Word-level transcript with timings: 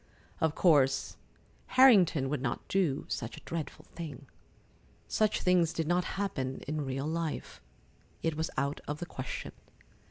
Of 0.39 0.55
course 0.55 1.15
Harrington 1.77 2.27
would 2.29 2.41
not 2.41 2.67
do 2.67 3.05
such 3.07 3.37
a 3.37 3.45
dreadful 3.45 3.85
thing. 3.93 4.25
Such 5.07 5.43
things 5.43 5.73
did 5.73 5.87
not 5.87 6.05
happen 6.17 6.61
in 6.67 6.81
real 6.83 7.05
life. 7.05 7.61
It 8.23 8.35
was 8.35 8.49
out 8.57 8.81
of 8.87 8.97
the 8.97 9.05
question. 9.05 9.51